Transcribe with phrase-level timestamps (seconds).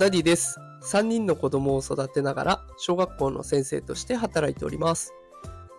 [0.00, 0.58] ダディです。
[0.82, 5.12] 3人の子供を育てながら小学校の先生として働いております。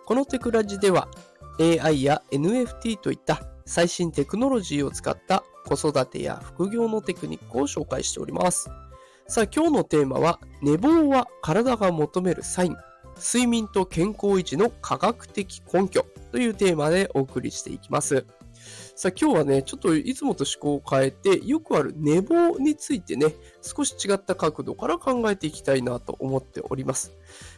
[0.06, 1.08] このテクラジでは
[1.58, 8.70] AI や NFT といった最新テクノロジーを使った子育てや副業のテクニックを紹介しております。
[9.26, 12.76] さあ今日のテーマは寝坊は体が求めるサイン
[13.16, 18.26] 睡眠と健康維持の科学的根拠というテーマでお送りしていきます。
[18.94, 27.12] さあ今日はね、ちょっといつもと趣向を変えて、よくある寝坊についてね、少し違った角度から考えていきたいなと思っております。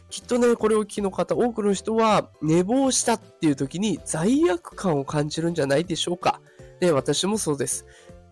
[0.09, 6.41] きっとね、これを聞きの方、多くの人は寝坊したっていう時に罪悪感を感じるんじゃないでしょうか。
[6.79, 7.85] で、私もそうです。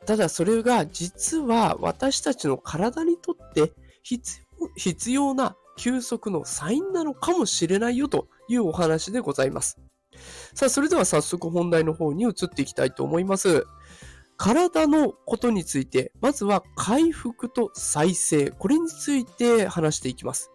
[0.05, 9.79] ただそれが実は私たちの体にとって必要な休息のサインなのかもしれないよというお話でございます。
[10.53, 13.65] さあ、それでは早速本題の方に移っていきたいと思います。
[14.37, 20.51] 体のことについて、まずは回復と再生、これについて話していきます。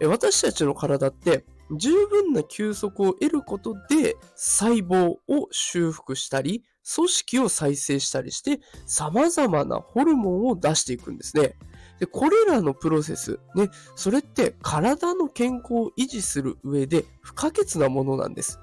[0.00, 1.44] 私たちの体って
[1.76, 11.54] 十分な休息を得ることで細胞を修復したり、組織を再生したりして、様々なホルモンを出していくんですね。
[11.98, 18.58] で、これらのプロセス、ね、それって体の健康を維持する上で不可欠なものなんです。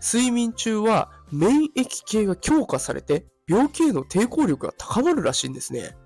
[0.00, 5.96] 睡眠中は免疫系が強化されて病気への抵抗力が高まるらしいんですね。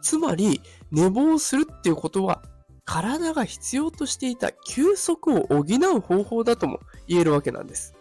[0.00, 2.42] つまり、寝坊するっていうことは
[2.84, 7.94] 体が必要としていた休息を補う方法だとも言えるわけなんです。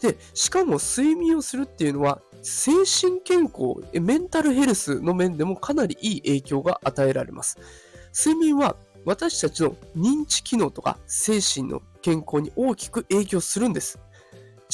[0.00, 7.58] で、しかも睡眠をするっていうのは精神健康、メンタルヘルスの面でもかなりいい影響が与えられます。
[8.16, 13.98] 睡眠は私たちの認知機能とか精神の健康に大きく影響するんです。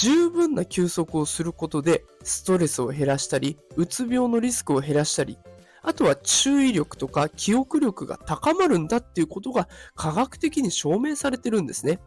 [0.01, 5.39] 十分な休息をすることでストレスを減らしたり、うつ病のリスクを減らしたり、
[5.83, 12.01] あとは注意力とか記憶力が高まるんだっていうことが科学的に証明されてるんですね。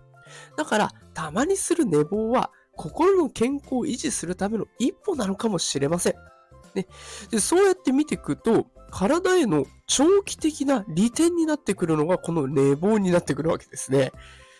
[0.57, 6.13] だから、たまにする寝坊は心の健康を維持するための一歩なのかもしれません。
[6.73, 6.87] ね、
[7.29, 14.11] でそうやって見ていくと、体への長期的な利点になってくるのがこの寝坊になってくるわけですね。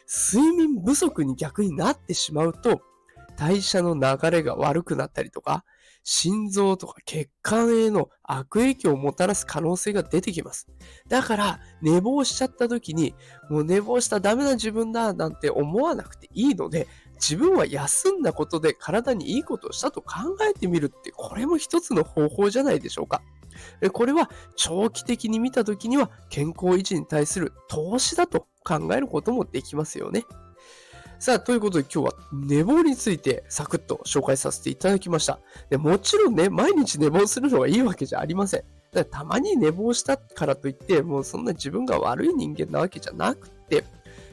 [0.05, 2.81] 睡眠不足に逆になってしまうと、
[3.37, 5.63] 代謝の流れが悪くなったりとか、
[6.03, 10.67] 心臓とか血管への悪影響をもたらす可能性が出てきます。
[11.07, 13.15] だから、寝坊しちゃった時に、
[13.49, 23.21] もう寝坊したダメな自分だなんて思わなくていいので、自分は休んだことで体にいいことをしたと考えてみるって、これも一つの方法じゃないでしょうか。
[23.93, 30.25] これは長期的に見た時には健康維持に対する投資だと考えることもできますよね。
[31.23, 35.39] さあ、ということで今日は寝坊についてサクッと紹介させていただきました。
[35.69, 38.59] でもちろんね、毎日寝坊するのがいいわけじゃありません。
[38.59, 43.85] だからたまに寝坊したからといって、もうそんな自分が悪い人間なわけじゃなくて、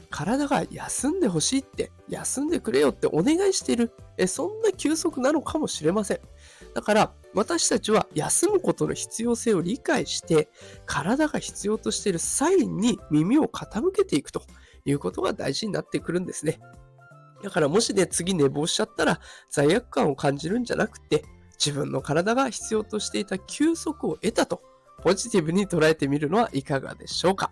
[0.09, 6.19] 体が休んでほしいって、休んでくれよってお願いしている、えそんな休息なのかもしれません。
[6.73, 10.49] だから、私たちは休むことの必要性を理解して、
[10.85, 14.43] 体が必要としているサインに耳を傾けていくと
[14.83, 16.59] いうことが大事になってくるんですね。
[17.41, 19.19] だからもしね、次寝坊しちゃったら
[19.49, 21.23] 罪悪感を感じるんじゃなくて、
[21.63, 24.61] 自分の体が必要としていた休息を得たと、
[25.03, 27.51] ポジティブに捉えてみるのはいかがでしょうか。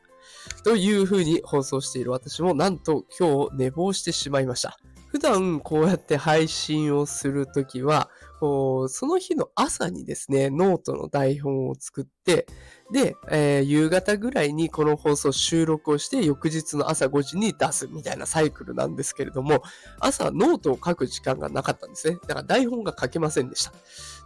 [0.63, 4.77] というふうに放送している私もなんと今日寝坊してしまいました。
[5.07, 12.45] 普段こうやって配信をするときは、その日の朝にですね、ノートの台本を作って、
[12.91, 19.61] で、えー、夕方ぐらいにこの放送収録をして、翌日の朝5時に出すみたいなサイクルなんですけれども、
[19.99, 22.17] 朝ノートを書く時間がなかったんですね。
[22.27, 23.73] だから台本が書けませんでした。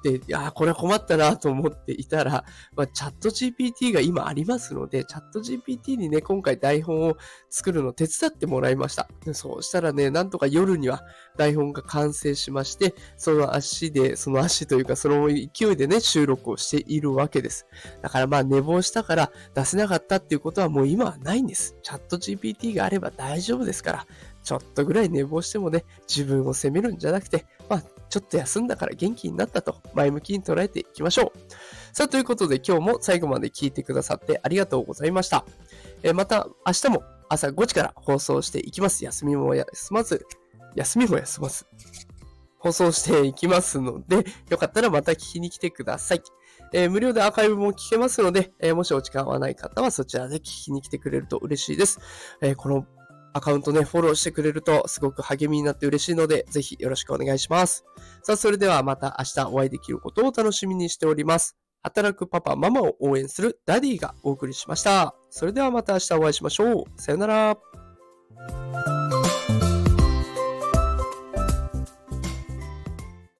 [0.03, 7.17] で、いやこれは困ったなと思っていたら、まあ、チャット GPT が今ありますので、チャット GPT にね、今回台本を
[7.49, 9.07] 作るのを手伝ってもらいました。
[9.33, 11.03] そうしたらね、なんとか夜には
[11.37, 17.65] 台本が完成しまして、その足で、その足というかその勢いでね、収録をしているわけです。
[18.01, 21.75] だからまあ寝坊したから出せなかったっていうことはもう今はないんです。
[21.81, 24.07] チャット GPT があれば大丈夫ですから、
[24.43, 31.39] ちょっとぐらい寝坊してもね、自分を責めるんじゃなくて、まあ、ちょっと休んだから元気になったと前向きに捉えていきましょう。
[31.93, 35.45] さあ、ということで今日も最後まで聞いてくださってありがとうございました。
[36.03, 39.03] え、また明日も朝5時から放送していきます。
[39.03, 40.25] 休みも休まず、
[40.75, 41.65] 休みも休まず、
[42.59, 46.21] 放送していきますので、よかったらまた聞きに来てください。
[46.73, 51.99] えー、無料でアーカイブも聞けますので、えー、もしお時間合わない方はそちらで聞きに来てくれると嬉しいです。
[52.41, 52.85] えー、この
[53.33, 57.83] アカウントね、フォローしてくれるとすごく励みになって嬉しいので、ぜひよろしくお願いします。
[58.21, 61.57] さあ、それではまた明日お会いできることを楽しみにしております。
[61.81, 65.15] 働くパパ、ママを応援するダディがお送りしました。
[65.29, 67.01] それではまた明日お会いしましょう。
[67.01, 67.72] さよなら。